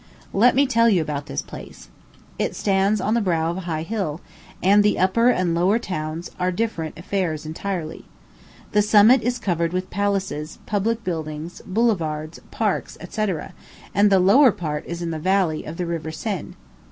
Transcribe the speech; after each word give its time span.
Let 0.33 0.55
me 0.55 0.65
tell 0.65 0.89
you 0.89 0.99
about 0.99 1.27
this 1.27 1.43
place. 1.43 1.89
It 2.39 2.55
stands 2.55 2.99
on 2.99 3.13
the 3.13 3.21
brow 3.21 3.51
of 3.51 3.57
a 3.57 3.67
high 3.69 3.83
bill, 3.83 4.19
and 4.63 4.81
the 4.81 4.97
upper 4.97 5.29
and 5.29 5.53
lower 5.53 5.77
towns 5.77 6.31
are 6.39 6.51
different 6.51 6.97
affairs 6.97 7.45
entirely. 7.45 8.05
The 8.71 8.81
summit 8.81 9.21
is 9.21 9.37
covered 9.37 9.73
with 9.73 9.91
palaces, 9.91 10.57
public 10.65 11.03
buildings, 11.03 11.61
boulevards, 11.67 12.39
parks, 12.49 12.97
&c, 13.09 13.27
and 13.93 14.09
the 14.11 14.19
lower 14.19 14.51
part 14.51 14.87
is 14.87 15.03
in 15.03 15.11
the 15.11 15.19
valley 15.19 15.65
of 15.65 15.77
the 15.77 15.85
River 15.85 16.09
Senne. 16.09 16.55